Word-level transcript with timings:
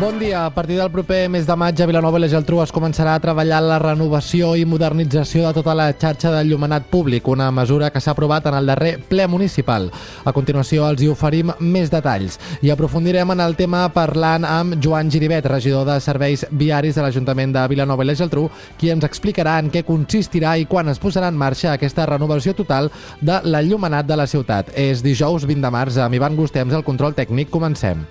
Bon 0.00 0.18
dia. 0.18 0.44
A 0.44 0.50
partir 0.50 0.76
del 0.76 0.90
proper 0.90 1.28
mes 1.30 1.46
de 1.46 1.54
maig 1.54 1.78
a 1.78 1.86
Vilanova 1.86 2.18
i 2.18 2.22
la 2.24 2.28
Geltrú 2.28 2.58
es 2.64 2.72
començarà 2.74 3.12
a 3.14 3.20
treballar 3.22 3.60
la 3.62 3.76
renovació 3.78 4.48
i 4.58 4.64
modernització 4.66 5.44
de 5.46 5.52
tota 5.54 5.70
la 5.78 5.86
xarxa 5.94 6.32
de 6.34 6.40
llumenat 6.48 6.88
públic, 6.90 7.28
una 7.30 7.46
mesura 7.54 7.92
que 7.94 8.02
s'ha 8.02 8.10
aprovat 8.10 8.48
en 8.50 8.56
el 8.58 8.66
darrer 8.66 8.96
ple 9.06 9.28
municipal. 9.30 9.86
A 10.24 10.32
continuació 10.34 10.88
els 10.90 11.04
hi 11.04 11.12
oferim 11.12 11.52
més 11.60 11.94
detalls 11.94 12.40
i 12.60 12.74
aprofundirem 12.74 13.36
en 13.36 13.44
el 13.46 13.54
tema 13.54 13.84
parlant 13.94 14.42
amb 14.42 14.80
Joan 14.82 15.14
Giribet, 15.14 15.46
regidor 15.46 15.86
de 15.86 16.00
Serveis 16.02 16.42
Viaris 16.50 16.98
de 16.98 17.06
l'Ajuntament 17.06 17.54
de 17.54 17.66
Vilanova 17.70 18.02
i 18.02 18.10
la 18.10 18.18
Geltrú, 18.18 18.48
qui 18.76 18.90
ens 18.90 19.06
explicarà 19.06 19.60
en 19.62 19.70
què 19.70 19.86
consistirà 19.86 20.56
i 20.58 20.66
quan 20.66 20.90
es 20.90 20.98
posarà 20.98 21.30
en 21.30 21.38
marxa 21.38 21.70
aquesta 21.70 22.10
renovació 22.10 22.58
total 22.58 22.90
de 23.22 23.38
l'enllumenat 23.46 24.10
de 24.10 24.18
la 24.18 24.26
ciutat. 24.26 24.74
És 24.74 25.06
dijous 25.06 25.46
20 25.46 25.62
de 25.62 25.70
març 25.78 26.02
amb 26.02 26.18
Ivan 26.18 26.34
Gustems, 26.34 26.74
el 26.74 26.82
control 26.82 27.14
tècnic. 27.14 27.54
Comencem. 27.54 28.08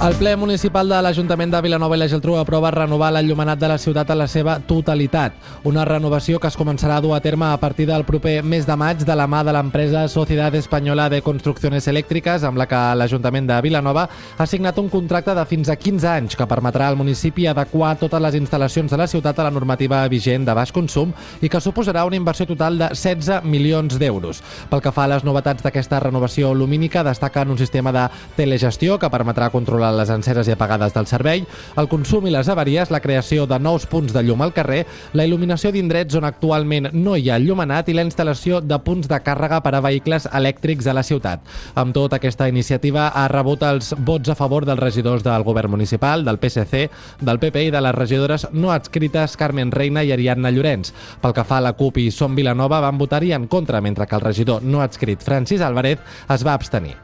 El 0.00 0.14
ple 0.16 0.30
municipal 0.40 0.88
de 0.88 0.96
l'Ajuntament 1.04 1.50
de 1.52 1.58
Vilanova 1.60 1.92
i 1.92 2.00
la 2.00 2.06
Geltrú 2.08 2.38
aprova 2.40 2.70
renovar 2.72 3.10
l'enllumenat 3.12 3.58
de 3.60 3.68
la 3.68 3.76
ciutat 3.76 4.08
a 4.08 4.14
la 4.16 4.24
seva 4.32 4.54
totalitat. 4.64 5.34
Una 5.68 5.82
renovació 5.84 6.38
que 6.40 6.48
es 6.48 6.56
començarà 6.56 6.94
a 6.96 7.02
dur 7.04 7.10
a 7.12 7.18
terme 7.20 7.44
a 7.44 7.58
partir 7.60 7.84
del 7.84 8.06
proper 8.08 8.38
mes 8.42 8.64
de 8.64 8.76
maig 8.80 9.04
de 9.04 9.14
la 9.14 9.26
mà 9.28 9.42
de 9.44 9.52
l'empresa 9.52 10.06
Societat 10.08 10.56
Espanyola 10.56 11.10
de 11.12 11.20
Construcciones 11.20 11.84
Elèctriques, 11.92 12.46
amb 12.48 12.56
la 12.56 12.64
que 12.70 12.80
l'Ajuntament 12.96 13.50
de 13.50 13.58
Vilanova 13.60 14.06
ha 14.38 14.46
signat 14.48 14.78
un 14.80 14.88
contracte 14.88 15.34
de 15.36 15.44
fins 15.44 15.68
a 15.68 15.76
15 15.76 16.08
anys 16.08 16.38
que 16.40 16.48
permetrà 16.48 16.88
al 16.88 16.96
municipi 16.96 17.50
adequar 17.52 17.92
totes 18.00 18.24
les 18.24 18.40
instal·lacions 18.40 18.88
de 18.88 19.02
la 19.02 19.06
ciutat 19.06 19.36
a 19.36 19.50
la 19.50 19.52
normativa 19.52 20.00
vigent 20.08 20.48
de 20.48 20.56
baix 20.56 20.72
consum 20.72 21.12
i 21.42 21.52
que 21.52 21.60
suposarà 21.60 22.06
una 22.08 22.16
inversió 22.16 22.48
total 22.48 22.80
de 22.80 22.88
16 22.94 23.44
milions 23.44 24.00
d'euros. 24.00 24.40
Pel 24.72 24.80
que 24.80 24.96
fa 24.96 25.04
a 25.04 25.12
les 25.12 25.28
novetats 25.28 25.60
d'aquesta 25.60 26.00
renovació 26.00 26.54
lumínica, 26.54 27.04
destaquen 27.04 27.52
un 27.52 27.60
sistema 27.60 27.92
de 27.92 28.08
telegestió 28.40 28.96
que 28.96 29.12
permetrà 29.12 29.52
controlar 29.52 29.89
les 29.96 30.10
enceres 30.10 30.48
i 30.48 30.54
apagades 30.54 30.94
del 30.94 31.08
servei, 31.10 31.44
el 31.80 31.88
consum 31.90 32.26
i 32.26 32.34
les 32.34 32.48
avaries, 32.48 32.90
la 32.90 33.00
creació 33.00 33.46
de 33.50 33.58
nous 33.58 33.86
punts 33.90 34.12
de 34.14 34.22
llum 34.24 34.42
al 34.42 34.54
carrer, 34.56 34.84
la 35.14 35.26
il·luminació 35.26 35.72
d'indrets 35.72 36.16
on 36.18 36.26
actualment 36.28 36.90
no 36.92 37.16
hi 37.16 37.30
ha 37.30 37.38
llumenat 37.38 37.88
i 37.88 37.96
la 37.96 38.04
instal·lació 38.06 38.60
de 38.60 38.78
punts 38.84 39.08
de 39.10 39.20
càrrega 39.24 39.60
per 39.64 39.74
a 39.74 39.82
vehicles 39.84 40.28
elèctrics 40.32 40.86
a 40.86 40.96
la 40.96 41.04
ciutat. 41.06 41.42
Amb 41.74 41.94
tot, 41.96 42.14
aquesta 42.14 42.48
iniciativa 42.48 43.08
ha 43.14 43.26
rebut 43.32 43.64
els 43.66 43.94
vots 43.98 44.30
a 44.30 44.38
favor 44.38 44.66
dels 44.68 44.80
regidors 44.80 45.24
del 45.26 45.44
govern 45.46 45.70
municipal, 45.70 46.24
del 46.24 46.40
PSC, 46.42 46.86
del 47.20 47.40
PP 47.42 47.66
i 47.68 47.74
de 47.74 47.84
les 47.84 47.96
regidores 47.96 48.48
no 48.52 48.72
adscrites 48.74 49.36
Carmen 49.40 49.72
Reina 49.72 50.04
i 50.04 50.12
Ariadna 50.12 50.52
Llorenç. 50.54 50.94
Pel 51.20 51.36
que 51.36 51.44
fa 51.44 51.58
a 51.58 51.66
la 51.68 51.76
CUP 51.78 52.00
i 52.02 52.10
Som 52.14 52.36
Vilanova 52.38 52.80
van 52.84 52.98
votar-hi 52.98 53.32
en 53.36 53.46
contra, 53.48 53.80
mentre 53.80 54.06
que 54.06 54.18
el 54.18 54.26
regidor 54.26 54.62
no 54.62 54.82
adscrit 54.82 55.22
Francis 55.22 55.60
Álvarez 55.60 56.00
es 56.28 56.46
va 56.46 56.54
abstenir. 56.54 56.96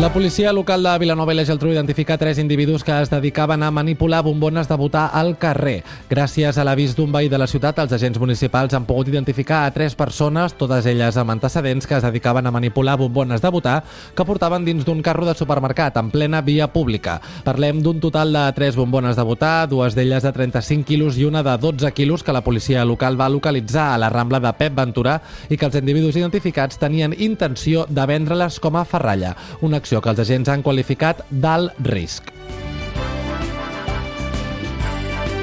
La 0.00 0.10
policia 0.10 0.54
local 0.54 0.82
de 0.82 0.92
Vilanova 0.98 1.34
i 1.34 1.36
la 1.36 1.44
Geltrú 1.44 1.68
identifica 1.68 2.16
tres 2.16 2.38
individus 2.40 2.82
que 2.82 2.94
es 3.02 3.10
dedicaven 3.12 3.62
a 3.62 3.70
manipular 3.70 4.22
bombones 4.24 4.66
de 4.66 4.76
votar 4.80 5.10
al 5.12 5.36
carrer. 5.36 5.82
Gràcies 6.08 6.56
a 6.56 6.64
l'avís 6.64 6.94
d'un 6.96 7.12
veí 7.12 7.28
de 7.28 7.36
la 7.36 7.46
ciutat, 7.46 7.76
els 7.78 7.92
agents 7.92 8.16
municipals 8.18 8.72
han 8.72 8.86
pogut 8.88 9.10
identificar 9.12 9.66
a 9.66 9.70
tres 9.70 9.94
persones, 9.94 10.54
totes 10.56 10.88
elles 10.88 11.18
amb 11.20 11.34
antecedents, 11.34 11.86
que 11.86 11.98
es 11.98 12.06
dedicaven 12.06 12.48
a 12.48 12.50
manipular 12.50 12.96
bombones 12.96 13.44
de 13.44 13.50
votar 13.52 13.82
que 14.16 14.24
portaven 14.24 14.64
dins 14.64 14.86
d'un 14.88 15.02
carro 15.02 15.26
de 15.28 15.34
supermercat 15.36 16.00
en 16.00 16.08
plena 16.10 16.40
via 16.40 16.72
pública. 16.72 17.20
Parlem 17.44 17.84
d'un 17.84 18.00
total 18.00 18.32
de 18.32 18.46
tres 18.56 18.80
bombones 18.80 19.14
de 19.14 19.28
votar, 19.28 19.68
dues 19.68 19.94
d'elles 19.94 20.24
de 20.24 20.32
35 20.32 20.88
quilos 20.88 21.20
i 21.20 21.28
una 21.28 21.44
de 21.44 21.58
12 21.58 21.92
quilos 21.92 22.24
que 22.24 22.32
la 22.32 22.40
policia 22.40 22.86
local 22.88 23.20
va 23.20 23.28
localitzar 23.28 23.92
a 23.92 24.00
la 24.00 24.08
Rambla 24.08 24.40
de 24.40 24.56
Pep 24.56 24.74
Ventura 24.74 25.20
i 25.50 25.60
que 25.60 25.68
els 25.68 25.76
individus 25.76 26.16
identificats 26.16 26.80
tenien 26.80 27.12
intenció 27.12 27.84
de 27.90 28.08
vendre-les 28.08 28.58
com 28.58 28.80
a 28.80 28.86
ferralla. 28.88 29.36
Una 29.60 29.81
acció 29.82 30.00
que 30.00 30.14
els 30.14 30.22
agents 30.22 30.52
han 30.52 30.62
qualificat 30.64 31.26
d'alt 31.30 31.82
risc. 31.92 32.31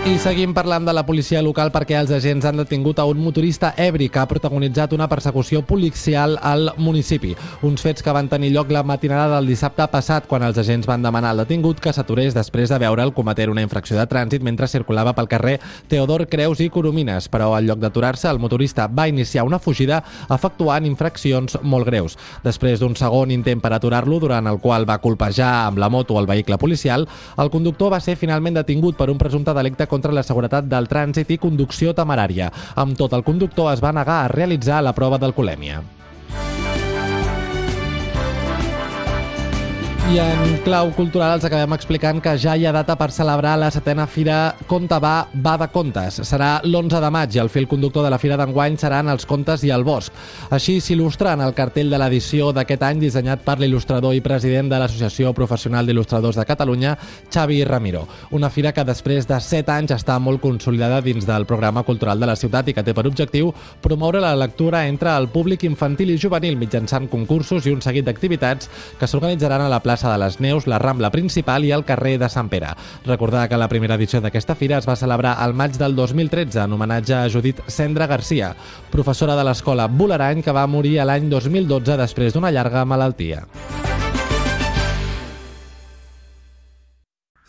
I 0.09 0.17
seguim 0.17 0.55
parlant 0.57 0.87
de 0.87 0.93
la 0.95 1.03
policia 1.05 1.37
local 1.45 1.69
perquè 1.69 1.93
els 1.99 2.09
agents 2.09 2.47
han 2.49 2.57
detingut 2.57 2.97
a 2.97 3.03
un 3.05 3.19
motorista 3.21 3.75
ebri 3.77 4.07
que 4.09 4.17
ha 4.17 4.25
protagonitzat 4.25 4.95
una 4.95 5.05
persecució 5.07 5.59
policial 5.61 6.33
al 6.41 6.71
municipi. 6.81 7.35
Uns 7.61 7.83
fets 7.85 8.01
que 8.01 8.13
van 8.15 8.25
tenir 8.27 8.49
lloc 8.55 8.71
la 8.73 8.81
matinada 8.81 9.35
del 9.35 9.51
dissabte 9.51 9.85
passat 9.93 10.25
quan 10.25 10.41
els 10.47 10.57
agents 10.57 10.89
van 10.89 11.05
demanar 11.05 11.35
al 11.35 11.43
detingut 11.43 11.77
que 11.79 11.93
s'aturés 11.93 12.33
després 12.33 12.73
de 12.73 12.79
veure'l 12.81 13.13
cometre 13.13 13.51
una 13.51 13.61
infracció 13.61 13.99
de 13.99 14.07
trànsit 14.09 14.41
mentre 14.41 14.67
circulava 14.67 15.13
pel 15.13 15.29
carrer 15.29 15.59
Teodor 15.87 16.25
Creus 16.25 16.65
i 16.65 16.71
Coromines, 16.73 17.29
però 17.29 17.51
al 17.53 17.69
lloc 17.69 17.77
d'aturar-se 17.77 18.31
el 18.31 18.41
motorista 18.41 18.87
va 18.87 19.07
iniciar 19.07 19.45
una 19.45 19.61
fugida 19.61 20.01
efectuant 20.25 20.89
infraccions 20.89 21.59
molt 21.61 21.85
greus. 21.85 22.17
Després 22.43 22.81
d'un 22.81 22.97
segon 22.97 23.29
intent 23.29 23.61
per 23.61 23.75
aturar-lo, 23.77 24.17
durant 24.17 24.49
el 24.49 24.57
qual 24.57 24.89
va 24.89 24.97
colpejar 25.05 25.67
amb 25.67 25.77
la 25.77 25.93
moto 25.93 26.17
el 26.17 26.25
vehicle 26.25 26.57
policial, 26.57 27.07
el 27.37 27.53
conductor 27.53 27.93
va 27.93 28.01
ser 28.01 28.17
finalment 28.17 28.57
detingut 28.57 28.97
per 28.97 29.11
un 29.13 29.21
presumpte 29.21 29.53
delicte 29.53 29.85
contra 29.85 29.98
la 30.15 30.23
seguretat 30.23 30.71
del 30.71 30.87
trànsit 30.87 31.35
i 31.35 31.37
conducció 31.37 31.93
temerària. 31.93 32.47
Amb 32.79 32.95
tot, 32.97 33.13
el 33.13 33.27
conductor 33.27 33.73
es 33.73 33.83
va 33.83 33.91
negar 33.91 34.23
a 34.23 34.27
realitzar 34.31 34.79
la 34.83 34.95
prova 34.95 35.19
d'alcoholèmia. 35.19 35.98
I 40.09 40.17
en 40.17 40.55
clau 40.65 40.87
cultural 40.97 41.35
els 41.35 41.43
acabem 41.45 41.75
explicant 41.75 42.17
que 42.17 42.31
ja 42.41 42.55
hi 42.57 42.63
ha 42.65 42.71
data 42.73 42.95
per 42.97 43.11
celebrar 43.13 43.51
la 43.61 43.67
setena 43.69 44.07
Fira 44.09 44.55
Conte 44.65 44.97
va, 44.97 45.27
va 45.45 45.51
de 45.61 45.67
contes. 45.69 46.15
Serà 46.25 46.47
l'11 46.65 46.97
de 47.03 47.11
maig 47.13 47.35
i 47.35 47.41
el 47.43 47.51
fil 47.53 47.67
conductor 47.69 48.01
de 48.01 48.09
la 48.09 48.17
Fira 48.17 48.37
d'enguany 48.39 48.79
seran 48.81 49.11
els 49.13 49.27
contes 49.29 49.61
i 49.67 49.69
el 49.69 49.85
bosc. 49.85 50.09
Així 50.49 50.79
s'il·lustra 50.81 51.35
en 51.37 51.43
el 51.45 51.53
cartell 51.53 51.93
de 51.93 51.99
l'edició 52.01 52.47
d'aquest 52.57 52.85
any 52.87 53.03
dissenyat 53.03 53.43
per 53.45 53.59
l'il·lustrador 53.59 54.15
i 54.17 54.23
president 54.25 54.71
de 54.71 54.79
l'Associació 54.81 55.35
Professional 55.37 55.85
d'Il·lustradors 55.85 56.41
de 56.41 56.47
Catalunya, 56.49 56.95
Xavi 57.29 57.61
Ramiro. 57.69 58.07
Una 58.33 58.49
fira 58.49 58.73
que 58.73 58.87
després 58.89 59.29
de 59.29 59.37
7 59.37 59.75
anys 59.75 59.93
està 59.99 60.17
molt 60.17 60.41
consolidada 60.41 61.03
dins 61.05 61.29
del 61.29 61.45
programa 61.45 61.85
cultural 61.85 62.17
de 62.17 62.31
la 62.31 62.37
ciutat 62.39 62.65
i 62.65 62.73
que 62.73 62.87
té 62.87 62.97
per 62.97 63.05
objectiu 63.05 63.53
promoure 63.85 64.25
la 64.25 64.33
lectura 64.33 64.87
entre 64.89 65.13
el 65.13 65.29
públic 65.29 65.69
infantil 65.69 66.15
i 66.15 66.17
juvenil 66.17 66.57
mitjançant 66.57 67.05
concursos 67.13 67.69
i 67.69 67.77
un 67.77 67.85
seguit 67.85 68.09
d'activitats 68.09 68.73
que 68.97 69.05
s'organitzaran 69.05 69.69
a 69.69 69.69
la 69.69 69.83
plaça 69.85 69.98
plaça 69.99 70.13
de 70.13 70.23
les 70.23 70.39
Neus, 70.39 70.67
la 70.67 70.79
Rambla 70.79 71.11
Principal 71.11 71.65
i 71.65 71.71
el 71.75 71.83
carrer 71.83 72.17
de 72.19 72.29
Sant 72.29 72.49
Pere. 72.49 72.71
Recordar 73.05 73.47
que 73.49 73.59
la 73.59 73.67
primera 73.67 73.97
edició 73.99 74.21
d'aquesta 74.23 74.55
fira 74.55 74.77
es 74.79 74.87
va 74.87 74.95
celebrar 74.95 75.35
al 75.43 75.53
maig 75.53 75.75
del 75.75 75.95
2013 75.95 76.63
en 76.63 76.77
homenatge 76.77 77.15
a 77.17 77.27
Judit 77.29 77.59
Cendra 77.67 78.07
Garcia, 78.07 78.53
professora 78.91 79.35
de 79.35 79.43
l'escola 79.43 79.87
Bularany 79.87 80.41
que 80.41 80.55
va 80.55 80.67
morir 80.67 80.99
l'any 81.03 81.29
2012 81.29 81.99
després 81.99 82.33
d'una 82.33 82.51
llarga 82.51 82.85
malaltia. 82.85 83.43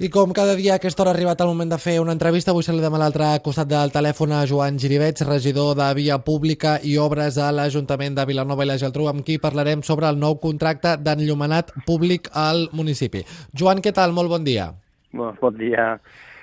I 0.01 0.09
com 0.09 0.31
cada 0.33 0.55
dia 0.57 0.73
a 0.73 0.77
aquesta 0.81 1.03
hora 1.03 1.11
ha 1.13 1.15
arribat 1.15 1.43
el 1.45 1.51
moment 1.51 1.69
de 1.69 1.77
fer 1.77 1.99
una 2.01 2.15
entrevista, 2.17 2.55
avui 2.55 2.65
saludem 2.65 2.95
a 2.97 3.01
l'altre 3.03 3.27
costat 3.45 3.69
del 3.69 3.91
telèfon 3.93 4.31
a 4.33 4.47
Joan 4.49 4.79
Girivets, 4.81 5.27
regidor 5.29 5.75
de 5.77 5.89
Via 5.99 6.17
Pública 6.25 6.79
i 6.81 6.95
Obres 6.97 7.37
a 7.37 7.51
l'Ajuntament 7.53 8.17
de 8.17 8.25
Vilanova 8.31 8.65
i 8.65 8.71
la 8.71 8.79
Geltrú, 8.81 9.11
amb 9.11 9.21
qui 9.27 9.37
parlarem 9.37 9.83
sobre 9.85 10.09
el 10.09 10.17
nou 10.17 10.39
contracte 10.41 10.95
d'enllumenat 11.05 11.75
públic 11.85 12.33
al 12.33 12.71
municipi. 12.73 13.27
Joan, 13.53 13.85
què 13.85 13.93
tal? 13.93 14.17
Molt 14.17 14.33
bon 14.33 14.49
dia. 14.49 14.71
Bon, 15.13 15.37
bon 15.37 15.61
dia. 15.61 15.91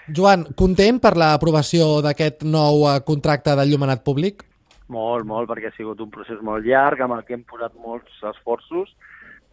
Joan, 0.06 0.46
content 0.54 1.02
per 1.02 1.16
l'aprovació 1.18 1.96
d'aquest 2.06 2.46
nou 2.46 2.86
eh, 2.86 3.00
contracte 3.10 3.58
d'enllumenat 3.58 4.06
públic? 4.06 4.46
Molt, 4.86 5.26
molt, 5.26 5.50
perquè 5.50 5.74
ha 5.74 5.78
sigut 5.80 6.06
un 6.06 6.14
procés 6.14 6.46
molt 6.46 6.62
llarg, 6.62 7.02
amb 7.02 7.18
el 7.18 7.26
que 7.26 7.34
hem 7.34 7.42
posat 7.50 7.74
molts 7.82 8.22
esforços, 8.36 8.94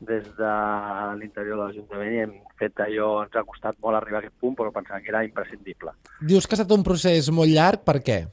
des 0.00 0.24
de 0.36 0.52
l'interior 1.18 1.56
de 1.56 1.60
l'Ajuntament 1.62 2.14
i 2.14 2.22
hem 2.24 2.32
fet 2.60 2.80
allò, 2.84 3.10
ens 3.24 3.36
ha 3.36 3.44
costat 3.46 3.76
molt 3.82 3.98
arribar 3.98 4.20
a 4.20 4.24
aquest 4.24 4.36
punt, 4.40 4.56
però 4.58 4.72
pensàvem 4.74 5.04
que 5.04 5.12
era 5.12 5.24
imprescindible. 5.26 5.94
Dius 6.20 6.46
que 6.46 6.56
ha 6.56 6.60
estat 6.60 6.74
un 6.76 6.84
procés 6.86 7.30
molt 7.30 7.52
llarg, 7.52 7.84
per 7.86 8.00
què? 8.04 8.24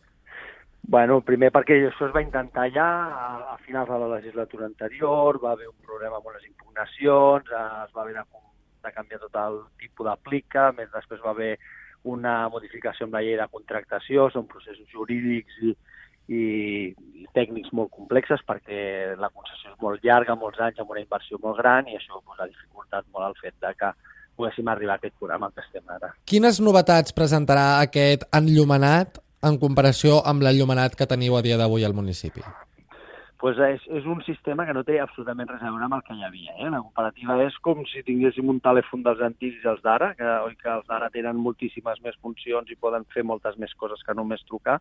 Bueno, 0.91 1.19
primer 1.21 1.51
perquè 1.53 1.77
això 1.87 2.07
es 2.07 2.15
va 2.15 2.23
intentar 2.25 2.65
ja 2.73 2.87
a, 3.13 3.27
a 3.53 3.57
finals 3.65 3.89
de 3.89 3.99
la 4.01 4.09
legislatura 4.15 4.65
anterior, 4.65 5.39
va 5.43 5.53
haver 5.53 5.69
un 5.69 5.77
problema 5.85 6.17
amb 6.17 6.31
unes 6.33 6.47
impugnacions, 6.47 7.45
es 7.45 7.93
va 7.95 8.01
haver 8.01 8.17
de, 8.17 8.25
de 8.87 8.91
canviar 8.95 9.21
tot 9.21 9.37
el 9.43 9.61
tipus 9.79 10.09
d'aplica, 10.09 10.71
més 10.77 10.89
després 10.91 11.21
va 11.23 11.35
haver 11.35 11.53
una 12.03 12.49
modificació 12.49 13.05
amb 13.05 13.13
la 13.13 13.21
llei 13.21 13.37
de 13.37 13.47
contractació, 13.53 14.29
són 14.33 14.49
processos 14.49 14.89
jurídics 14.89 15.61
i, 15.61 15.75
i 16.29 16.93
tècnics 17.35 17.71
molt 17.73 17.91
complexes 17.95 18.43
perquè 18.47 19.15
la 19.19 19.31
concessió 19.31 19.71
és 19.71 19.81
molt 19.81 20.03
llarga, 20.05 20.35
molts 20.35 20.59
anys, 20.59 20.79
amb 20.79 20.93
una 20.93 21.03
inversió 21.03 21.39
molt 21.43 21.57
gran 21.59 21.87
i 21.87 21.97
això 21.97 22.19
pues, 22.19 22.39
ha 22.39 22.49
dificultat 22.49 23.07
molt 23.13 23.29
el 23.29 23.37
fet 23.41 23.55
de 23.63 23.73
que 23.79 23.91
poguéssim 24.37 24.67
arribar 24.71 24.97
a 24.97 25.01
aquest 25.01 25.15
programa 25.19 25.51
que 25.51 25.63
estem 25.63 25.95
ara. 25.95 26.13
Quines 26.25 26.59
novetats 26.63 27.15
presentarà 27.15 27.81
aquest 27.81 28.25
enllumenat 28.35 29.21
en 29.47 29.57
comparació 29.61 30.21
amb 30.25 30.43
l'enllumenat 30.45 30.95
que 30.97 31.09
teniu 31.09 31.37
a 31.37 31.41
dia 31.45 31.57
d'avui 31.57 31.85
al 31.85 31.97
municipi? 31.97 32.43
Pues 33.41 33.57
és, 33.57 33.81
és 33.89 34.05
un 34.05 34.19
sistema 34.21 34.67
que 34.67 34.73
no 34.77 34.83
té 34.85 34.99
absolutament 35.01 35.49
res 35.49 35.63
a 35.65 35.71
veure 35.71 35.87
amb 35.87 35.95
el 35.97 36.03
que 36.05 36.13
hi 36.13 36.21
havia. 36.27 36.53
Eh? 36.61 36.67
La 36.69 36.83
comparativa 36.83 37.39
és 37.41 37.55
com 37.65 37.81
si 37.89 38.03
tinguéssim 38.05 38.51
un 38.53 38.59
telèfon 38.61 39.01
dels 39.07 39.23
antics 39.25 39.63
i 39.63 39.71
els 39.71 39.81
d'ara, 39.81 40.11
que, 40.19 40.27
oi 40.45 40.53
que 40.59 40.69
els 40.69 40.85
d'ara 40.85 41.09
tenen 41.09 41.41
moltíssimes 41.41 42.03
més 42.05 42.19
funcions 42.21 42.69
i 42.69 42.77
poden 42.77 43.07
fer 43.15 43.25
moltes 43.25 43.57
més 43.57 43.73
coses 43.81 44.05
que 44.05 44.13
només 44.13 44.45
trucar, 44.45 44.77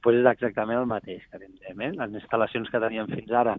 pues 0.00 0.16
és 0.22 0.30
exactament 0.32 0.80
el 0.80 0.88
mateix 0.88 1.26
que 1.28 1.42
tindrem. 1.42 1.84
Eh? 1.84 1.92
Les 2.00 2.16
instal·lacions 2.22 2.72
que 2.72 2.80
teníem 2.80 3.12
fins 3.12 3.34
ara 3.44 3.58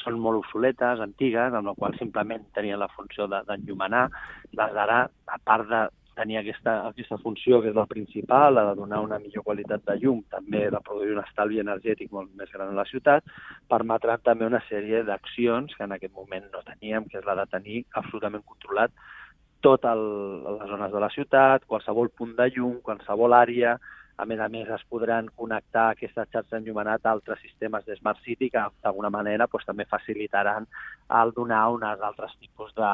són 0.00 0.16
molt 0.24 0.40
obsoletes, 0.40 1.04
antigues, 1.04 1.52
amb 1.52 1.68
la 1.68 1.76
qual 1.76 1.92
simplement 2.00 2.48
tenien 2.56 2.80
la 2.80 2.88
funció 2.96 3.28
d'enllumenar. 3.28 4.06
Les 4.56 4.72
d'ara, 4.72 5.02
a 5.28 5.42
part 5.44 5.68
de 5.68 5.84
tenir 6.14 6.38
aquesta, 6.38 6.74
aquesta 6.88 7.18
funció, 7.22 7.60
que 7.62 7.70
és 7.70 7.76
la 7.76 7.86
principal, 7.88 8.54
la 8.54 8.66
de 8.70 8.74
donar 8.80 9.00
una 9.04 9.18
millor 9.22 9.44
qualitat 9.46 9.84
de 9.88 9.96
llum, 10.02 10.20
també 10.32 10.66
de 10.70 10.80
produir 10.84 11.16
un 11.16 11.22
estalvi 11.22 11.62
energètic 11.62 12.12
molt 12.12 12.30
més 12.38 12.52
gran 12.52 12.74
a 12.74 12.78
la 12.80 12.86
ciutat, 12.90 13.24
permetrà 13.72 14.18
també 14.20 14.46
una 14.48 14.62
sèrie 14.68 15.02
d'accions 15.08 15.74
que 15.76 15.88
en 15.88 15.96
aquest 15.96 16.14
moment 16.14 16.46
no 16.52 16.62
teníem, 16.68 17.08
que 17.08 17.18
és 17.22 17.26
la 17.28 17.38
de 17.40 17.48
tenir 17.56 17.84
absolutament 18.02 18.44
controlat 18.44 18.92
totes 19.62 19.96
les 19.96 20.68
zones 20.68 20.92
de 20.92 21.00
la 21.00 21.10
ciutat, 21.14 21.64
qualsevol 21.70 22.10
punt 22.18 22.34
de 22.36 22.48
llum, 22.50 22.80
qualsevol 22.82 23.32
àrea, 23.36 23.76
a 24.18 24.26
més 24.28 24.40
a 24.42 24.48
més 24.52 24.68
es 24.70 24.82
podran 24.90 25.28
connectar 25.38 25.88
aquesta 25.92 26.26
xarxa 26.34 26.58
enllumenat 26.58 27.06
a 27.06 27.14
altres 27.14 27.40
sistemes 27.40 27.86
de 27.86 27.96
Smart 27.96 28.20
City 28.26 28.50
que 28.52 28.62
d'alguna 28.84 29.10
manera 29.10 29.48
doncs, 29.50 29.66
també 29.66 29.86
facilitaran 29.88 30.68
el 31.22 31.32
donar 31.38 31.62
uns 31.72 32.04
altres 32.10 32.34
tipus 32.42 32.74
de, 32.76 32.92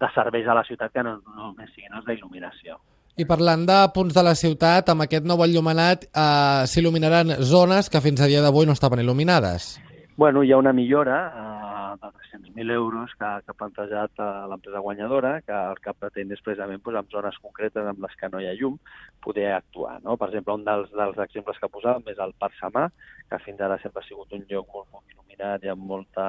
de 0.00 0.10
serveis 0.14 0.48
a 0.48 0.54
la 0.58 0.64
ciutat 0.68 0.92
que 0.92 1.04
no 1.04 1.16
només 1.24 1.72
siguin 1.74 1.96
els 1.96 2.06
d'il·luminació. 2.08 2.78
I 3.16 3.24
parlant 3.24 3.64
de 3.64 3.78
punts 3.94 4.12
de 4.12 4.22
la 4.24 4.34
ciutat, 4.36 4.90
amb 4.92 5.06
aquest 5.06 5.24
nou 5.24 5.40
il·luminat 5.46 6.04
eh, 6.10 6.62
s'il·luminaran 6.68 7.38
zones 7.40 7.88
que 7.88 8.02
fins 8.04 8.20
a 8.20 8.28
dia 8.28 8.42
d'avui 8.44 8.68
no 8.68 8.76
estaven 8.76 9.00
il·luminades. 9.00 9.76
Bueno, 10.16 10.42
hi 10.44 10.52
ha 10.52 10.58
una 10.60 10.72
millora 10.76 11.16
eh, 11.28 11.76
de 12.02 12.08
300.000 12.08 12.72
euros 12.72 13.10
que, 13.18 13.30
que 13.44 13.52
ha 13.52 13.56
plantejat 13.56 14.20
eh, 14.20 14.28
l'empresa 14.50 14.84
guanyadora, 14.84 15.32
que 15.48 15.56
el 15.56 15.80
que 15.84 15.96
pretén 15.96 16.32
és 16.36 16.44
precisament 16.44 16.80
doncs, 16.84 17.00
en 17.00 17.10
zones 17.16 17.40
concretes 17.40 17.88
amb 17.88 18.04
les 18.04 18.20
que 18.20 18.30
no 18.32 18.40
hi 18.40 18.50
ha 18.50 18.54
llum 18.60 18.78
poder 19.24 19.50
actuar. 19.54 19.98
No? 20.04 20.16
Per 20.20 20.28
exemple, 20.28 20.56
un 20.60 20.64
dels, 20.68 20.92
dels 20.92 21.20
exemples 21.24 21.60
que 21.60 21.72
posàvem 21.72 22.12
és 22.12 22.20
el 22.20 22.36
Parc 22.40 22.56
Samà, 22.60 22.86
que 23.28 23.40
fins 23.44 23.60
ara 23.60 23.80
sempre 23.82 24.04
ha 24.04 24.08
sigut 24.08 24.32
un 24.36 24.44
lloc 24.48 24.68
molt, 24.72 24.88
molt 24.92 25.16
il·luminat 25.16 25.64
i 25.64 25.72
amb 25.72 25.84
molta, 25.88 26.28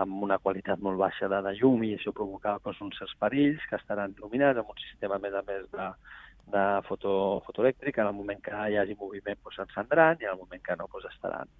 amb 0.00 0.22
una 0.24 0.38
qualitat 0.38 0.80
molt 0.80 0.98
baixa 1.00 1.28
de, 1.28 1.40
de 1.44 1.52
llum 1.58 1.82
i 1.84 1.92
això 1.96 2.12
provocava 2.16 2.60
doncs, 2.64 2.80
uns 2.84 2.98
certs 3.00 3.16
perills 3.20 3.64
que 3.68 3.76
estaran 3.76 4.14
il·luminats 4.16 4.62
amb 4.62 4.72
un 4.72 4.80
sistema 4.80 5.18
a 5.18 5.22
més 5.22 5.34
a 5.36 5.42
més 5.48 5.66
de, 5.72 5.88
de 6.54 6.64
foto, 6.88 7.14
fotoelèctric, 7.46 7.98
en 7.98 8.08
el 8.10 8.16
moment 8.16 8.40
que 8.44 8.54
hi 8.54 8.78
hagi 8.80 8.96
moviment 9.00 9.38
doncs, 9.42 9.58
s'encendran 9.60 10.20
i 10.20 10.28
en 10.28 10.34
el 10.34 10.40
moment 10.40 10.64
que 10.64 10.78
no 10.80 10.88
doncs, 10.92 11.10
estaran, 11.12 11.52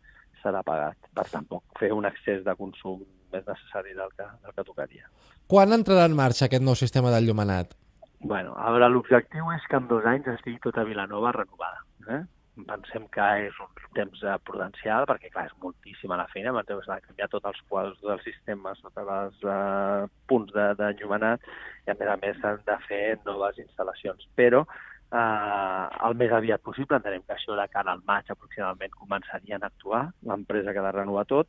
serà 0.42 0.64
apagat, 0.64 1.12
per 1.14 1.26
tampoc 1.30 1.78
fer 1.80 1.92
un 1.92 2.08
excés 2.08 2.42
de 2.46 2.56
consum 2.58 3.04
més 3.32 3.44
necessari 3.46 3.94
del 3.96 4.12
que, 4.16 4.26
del 4.44 4.56
que 4.56 4.66
tocaria. 4.68 5.08
Quan 5.48 5.72
entrarà 5.76 6.08
en 6.08 6.16
marxa 6.16 6.48
aquest 6.48 6.64
nou 6.64 6.76
sistema 6.78 7.12
d'enllumenat? 7.12 7.76
Bueno, 8.22 8.54
a 8.54 8.70
veure, 8.70 8.88
l'objectiu 8.92 9.50
és 9.56 9.64
que 9.68 9.80
en 9.80 9.88
dos 9.90 10.04
anys 10.06 10.28
estigui 10.36 10.60
tota 10.62 10.84
Vilanova 10.86 11.32
renovada. 11.34 11.82
Eh? 12.08 12.22
Pensem 12.68 13.06
que 13.14 13.26
és 13.46 13.58
un 13.64 13.70
temps 13.96 14.22
eh, 14.22 14.36
prudencial, 14.44 15.06
perquè, 15.08 15.30
clar, 15.32 15.46
és 15.48 15.58
moltíssima 15.62 16.18
la 16.20 16.28
feina, 16.32 16.52
s'ha 16.52 16.98
de 16.98 17.06
canviar 17.06 17.28
tots 17.32 17.48
els 17.48 17.60
quadres 17.68 18.00
dels 18.04 18.24
sistemes, 18.28 18.80
tots 18.84 19.12
els 19.16 19.44
uh, 19.48 20.08
punts 20.28 20.52
d'enllumenat, 20.52 21.40
de, 21.40 21.86
i 21.86 21.92
a 21.92 21.96
més 21.98 22.10
a 22.12 22.16
més 22.20 22.40
s'han 22.42 22.60
de 22.68 22.76
fer 22.88 23.04
noves 23.24 23.60
instal·lacions. 23.62 24.28
Però 24.36 24.62
uh, 24.66 25.86
el 26.08 26.18
més 26.20 26.32
aviat 26.36 26.62
possible, 26.62 27.00
entenem 27.00 27.24
que 27.24 27.38
això 27.38 27.56
de 27.56 27.66
cara 27.72 27.96
al 27.96 28.04
maig 28.08 28.28
aproximadament 28.28 29.00
començarien 29.00 29.64
a 29.64 29.72
actuar, 29.72 30.04
l'empresa 30.28 30.72
que 30.72 30.84
ha 30.84 30.88
de 30.90 30.96
renovar 30.98 31.24
tot, 31.32 31.48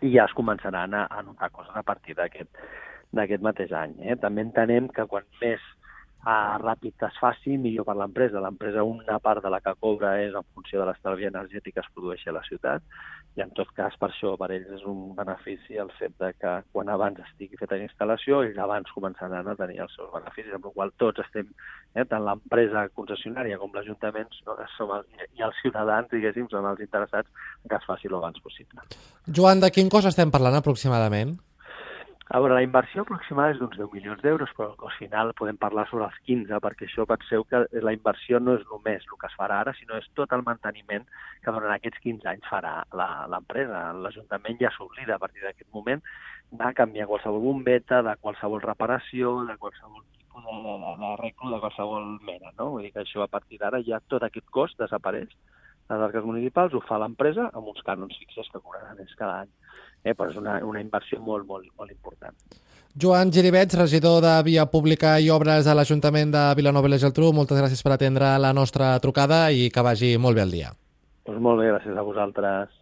i 0.00 0.14
ja 0.14 0.28
es 0.30 0.36
començaran 0.38 0.94
a, 0.94 1.08
a 1.10 1.26
notar 1.26 1.50
coses 1.50 1.74
a 1.76 1.82
partir 1.82 2.14
d'aquest 2.16 3.42
mateix 3.42 3.74
any. 3.74 3.98
Eh? 4.06 4.16
També 4.22 4.46
entenem 4.46 4.88
que 4.94 5.04
quan 5.10 5.26
més 5.42 5.60
uh, 6.24 6.58
ràpid 6.62 7.06
es 7.08 7.20
faci, 7.20 7.56
millor 7.58 7.86
per 7.88 7.96
l'empresa. 7.98 8.42
L'empresa 8.42 8.84
una 8.84 9.18
part 9.22 9.42
de 9.44 9.52
la 9.52 9.60
que 9.64 9.74
cobra 9.80 10.16
és 10.24 10.36
en 10.36 10.46
funció 10.54 10.80
de 10.80 10.90
l'estalvi 10.90 11.28
energètic 11.30 11.76
que 11.76 11.84
es 11.84 11.92
produeixi 11.94 12.30
a 12.30 12.36
la 12.36 12.46
ciutat 12.48 12.84
i 13.38 13.42
en 13.44 13.50
tot 13.54 13.68
cas 13.76 13.94
per 14.00 14.08
això 14.10 14.32
per 14.38 14.48
ells 14.50 14.70
és 14.74 14.82
un 14.90 15.12
benefici 15.14 15.78
el 15.78 15.90
fet 15.98 16.16
de 16.18 16.32
que 16.34 16.54
quan 16.74 16.88
abans 16.90 17.20
estigui 17.22 17.58
feta 17.60 17.78
la 17.78 17.86
instal·lació 17.86 18.40
ells 18.46 18.58
abans 18.58 18.90
començaran 18.94 19.46
a 19.46 19.54
tenir 19.58 19.78
els 19.84 19.94
seus 19.94 20.10
beneficis, 20.12 20.54
amb 20.56 20.66
la 20.66 20.72
qual 20.74 20.90
tots 20.98 21.22
estem, 21.24 21.52
eh, 21.94 22.04
tant 22.10 22.24
l'empresa 22.26 22.88
concessionària 22.96 23.58
com 23.60 23.70
l'Ajuntament 23.74 24.34
no, 24.46 24.56
som 24.76 24.96
els, 24.96 25.06
i 25.38 25.46
els 25.46 25.62
ciutadans, 25.62 26.10
diguéssim, 26.10 26.48
són 26.50 26.66
els 26.72 26.82
interessats 26.82 27.46
que 27.68 27.78
es 27.78 27.86
faci 27.86 28.10
el 28.10 28.18
abans 28.18 28.42
possible. 28.42 28.82
Joan, 29.30 29.62
de 29.62 29.70
quin 29.70 29.92
cost 29.92 30.10
estem 30.10 30.34
parlant 30.34 30.58
aproximadament? 30.58 31.38
A 32.32 32.38
veure, 32.38 32.54
la 32.54 32.62
inversió 32.62 33.02
aproximada 33.02 33.50
és 33.50 33.56
d'uns 33.58 33.72
10 33.74 33.88
milions 33.90 34.20
d'euros, 34.22 34.50
però 34.54 34.68
al 34.86 34.92
final 34.94 35.32
podem 35.38 35.56
parlar 35.58 35.82
sobre 35.90 36.04
els 36.06 36.18
15, 36.28 36.60
perquè 36.62 36.86
això 36.86 37.02
penseu 37.10 37.42
que 37.50 37.64
la 37.82 37.94
inversió 37.96 38.38
no 38.38 38.54
és 38.54 38.62
només 38.68 39.02
el 39.08 39.18
que 39.18 39.26
es 39.26 39.34
farà 39.40 39.56
ara, 39.64 39.74
sinó 39.74 39.98
és 39.98 40.06
tot 40.14 40.30
el 40.36 40.44
manteniment 40.46 41.08
que 41.42 41.54
durant 41.56 41.74
aquests 41.74 41.98
15 42.04 42.30
anys 42.30 42.46
farà 42.52 42.76
l'empresa. 43.32 43.82
L'Ajuntament 44.04 44.62
ja 44.62 44.70
s'oblida 44.76 45.16
a 45.16 45.22
partir 45.24 45.42
d'aquest 45.42 45.74
moment 45.74 46.06
de 46.62 46.72
canviar 46.78 47.08
qualsevol 47.10 47.42
bombeta, 47.48 47.98
de 48.06 48.14
qualsevol 48.22 48.62
reparació, 48.62 49.34
de 49.50 49.58
qualsevol 49.64 50.06
tipus 50.14 50.46
de, 50.46 50.78
de, 51.26 51.34
de 51.56 51.60
qualsevol 51.66 52.12
mena. 52.30 52.54
No? 52.60 52.70
Vull 52.76 52.86
dir 52.86 52.94
que 52.94 53.02
això 53.02 53.26
a 53.26 53.32
partir 53.34 53.58
d'ara 53.58 53.82
ja 53.82 53.98
tot 54.06 54.22
aquest 54.22 54.46
cost 54.54 54.78
desapareix 54.78 55.34
les 55.90 55.98
arques 56.06 56.22
municipals 56.22 56.74
ho 56.78 56.80
fa 56.86 57.00
l'empresa 57.02 57.48
amb 57.50 57.72
uns 57.72 57.82
cànons 57.82 58.14
fixes 58.22 58.46
que 58.52 58.62
cobraran 58.62 59.02
cada 59.18 59.40
any 59.42 59.50
eh, 60.04 60.14
però 60.14 60.30
és 60.30 60.36
una, 60.40 60.58
una 60.64 60.80
inversió 60.82 61.20
molt, 61.20 61.46
molt, 61.46 61.70
molt 61.78 61.90
important. 61.90 62.36
Joan 63.00 63.30
Giribets, 63.30 63.76
regidor 63.78 64.20
de 64.24 64.34
Via 64.42 64.66
Pública 64.66 65.14
i 65.22 65.30
Obres 65.30 65.68
a 65.70 65.76
l'Ajuntament 65.78 66.32
de 66.34 66.42
Vilanova 66.58 66.90
i 66.90 66.96
la 66.96 66.98
Geltrú, 66.98 67.30
moltes 67.32 67.60
gràcies 67.60 67.84
per 67.86 67.94
atendre 67.94 68.32
la 68.42 68.50
nostra 68.52 68.96
trucada 68.98 69.44
i 69.54 69.68
que 69.70 69.84
vagi 69.86 70.16
molt 70.18 70.40
bé 70.40 70.42
el 70.42 70.56
dia. 70.56 70.72
Pues 71.22 71.38
molt 71.38 71.62
bé, 71.62 71.70
gràcies 71.70 71.94
a 71.94 72.02
vosaltres. 72.02 72.74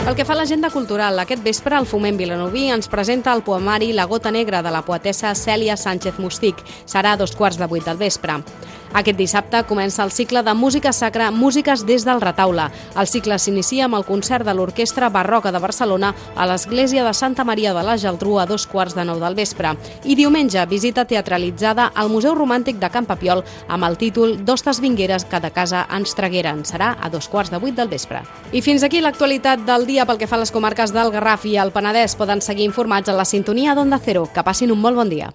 Pel 0.00 0.16
que 0.16 0.24
fa 0.24 0.32
a 0.32 0.38
l'agenda 0.40 0.70
cultural, 0.72 1.20
aquest 1.20 1.44
vespre 1.44 1.76
el 1.76 1.84
Foment 1.86 2.16
Vilanoví 2.16 2.70
ens 2.72 2.88
presenta 2.88 3.34
el 3.36 3.44
poemari 3.46 3.92
La 3.92 4.08
gota 4.08 4.32
negra 4.32 4.62
de 4.64 4.72
la 4.72 4.80
poetessa 4.82 5.34
Cèlia 5.36 5.76
Sánchez 5.76 6.16
Mustic. 6.18 6.64
Serà 6.88 7.12
a 7.12 7.20
dos 7.20 7.36
quarts 7.36 7.60
de 7.60 7.68
vuit 7.68 7.84
del 7.84 8.00
vespre. 8.00 8.40
Aquest 8.92 9.18
dissabte 9.18 9.62
comença 9.68 10.02
el 10.02 10.10
cicle 10.10 10.42
de 10.42 10.52
música 10.54 10.92
sacra 10.92 11.30
Músiques 11.30 11.84
des 11.86 12.04
del 12.04 12.20
retaule. 12.20 12.64
El 12.98 13.06
cicle 13.06 13.38
s'inicia 13.38 13.84
amb 13.86 13.94
el 13.94 14.04
concert 14.04 14.44
de 14.44 14.54
l'Orquestra 14.54 15.08
Barroca 15.14 15.52
de 15.54 15.60
Barcelona 15.62 16.10
a 16.34 16.46
l'Església 16.50 17.04
de 17.06 17.12
Santa 17.14 17.44
Maria 17.44 17.72
de 17.72 17.84
la 17.86 17.96
Geltrú 17.96 18.40
a 18.40 18.46
dos 18.50 18.66
quarts 18.66 18.96
de 18.98 19.04
nou 19.06 19.20
del 19.22 19.38
vespre. 19.38 19.76
I 20.04 20.16
diumenge, 20.18 20.64
visita 20.66 21.04
teatralitzada 21.06 21.92
al 21.94 22.10
Museu 22.10 22.34
Romàntic 22.34 22.80
de 22.82 22.90
Can 22.90 23.06
Papiol 23.06 23.44
amb 23.68 23.86
el 23.86 23.96
títol 23.96 24.40
D'Hostes 24.44 24.80
Vingueres 24.82 25.24
que 25.24 25.40
de 25.40 25.52
casa 25.54 25.86
ens 25.94 26.16
tragueren. 26.18 26.64
Serà 26.66 26.96
a 27.00 27.10
dos 27.10 27.28
quarts 27.28 27.52
de 27.54 27.60
vuit 27.62 27.76
del 27.78 27.92
vespre. 27.92 28.24
I 28.50 28.60
fins 28.60 28.82
aquí 28.82 29.00
l'actualitat 29.00 29.62
del 29.68 29.86
dia 29.86 30.06
pel 30.06 30.18
que 30.18 30.26
fa 30.26 30.34
a 30.34 30.42
les 30.42 30.50
comarques 30.50 30.90
del 30.90 31.12
Garraf 31.14 31.46
i 31.46 31.54
el 31.62 31.70
Penedès. 31.70 32.18
Poden 32.18 32.42
seguir 32.42 32.66
informats 32.66 33.08
a 33.08 33.14
la 33.14 33.24
sintonia 33.24 33.78
d'Onda 33.78 34.02
Cero. 34.02 34.26
Que 34.34 34.42
passin 34.42 34.74
un 34.74 34.82
molt 34.82 34.98
bon 34.98 35.08
dia. 35.08 35.30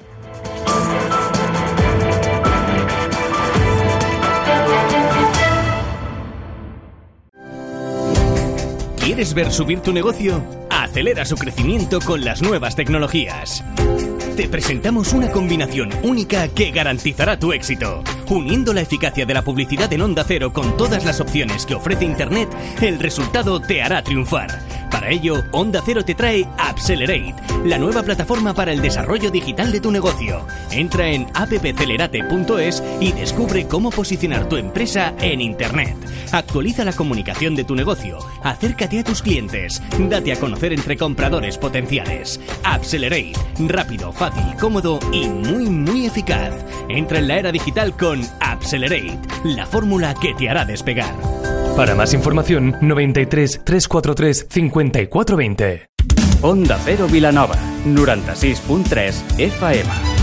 ¿Quieres 9.05 9.35
ver 9.35 9.51
subir 9.51 9.81
tu 9.81 9.93
negocio? 9.93 10.43
Acelera 10.71 11.25
su 11.25 11.35
crecimiento 11.35 11.99
con 12.01 12.25
las 12.25 12.41
nuevas 12.41 12.75
tecnologías. 12.75 13.63
Te 14.35 14.49
presentamos 14.49 15.13
una 15.13 15.31
combinación 15.31 15.91
única 16.01 16.47
que 16.47 16.71
garantizará 16.71 17.37
tu 17.37 17.53
éxito. 17.53 18.03
Uniendo 18.31 18.73
la 18.73 18.81
eficacia 18.81 19.27
de 19.27 19.35
la 19.35 19.43
publicidad 19.43 19.93
en 19.93 20.01
onda 20.01 20.23
cero 20.27 20.51
con 20.51 20.75
todas 20.75 21.05
las 21.05 21.21
opciones 21.21 21.67
que 21.67 21.75
ofrece 21.75 22.03
Internet, 22.03 22.49
el 22.81 22.97
resultado 22.97 23.61
te 23.61 23.83
hará 23.83 24.01
triunfar. 24.01 24.64
Para 25.05 25.13
ello, 25.13 25.43
Onda 25.51 25.83
Cero 25.85 26.03
te 26.03 26.15
trae 26.15 26.47
Accelerate, 26.57 27.35
la 27.63 27.77
nueva 27.77 28.01
plataforma 28.01 28.55
para 28.55 28.71
el 28.71 28.81
desarrollo 28.81 29.29
digital 29.29 29.71
de 29.71 29.79
tu 29.79 29.91
negocio. 29.91 30.47
Entra 30.71 31.07
en 31.09 31.27
appcelerate.es 31.35 32.81
y 32.99 33.11
descubre 33.11 33.67
cómo 33.67 33.91
posicionar 33.91 34.49
tu 34.49 34.57
empresa 34.57 35.13
en 35.19 35.41
Internet. 35.41 35.95
Actualiza 36.31 36.83
la 36.83 36.93
comunicación 36.93 37.53
de 37.53 37.65
tu 37.65 37.75
negocio, 37.75 38.17
acércate 38.41 39.01
a 39.01 39.03
tus 39.03 39.21
clientes, 39.21 39.79
date 40.09 40.33
a 40.33 40.39
conocer 40.39 40.73
entre 40.73 40.97
compradores 40.97 41.59
potenciales. 41.59 42.41
Accelerate, 42.63 43.33
rápido, 43.59 44.11
fácil, 44.11 44.55
cómodo 44.59 44.97
y 45.11 45.27
muy, 45.27 45.69
muy 45.69 46.07
eficaz. 46.07 46.65
Entra 46.89 47.19
en 47.19 47.27
la 47.27 47.37
era 47.37 47.51
digital 47.51 47.95
con 47.95 48.21
Accelerate, 48.39 49.19
la 49.43 49.67
fórmula 49.67 50.15
que 50.15 50.33
te 50.33 50.49
hará 50.49 50.65
despegar. 50.65 51.13
Para 51.75 51.93
más 51.93 52.13
información, 52.13 52.77
93 52.81 53.61
343 53.65 54.47
5420. 54.49 55.89
Onda 56.41 56.79
Cero 56.85 57.07
Vilanova, 57.11 57.55
96.3 57.85 59.39
FM. 59.39 60.14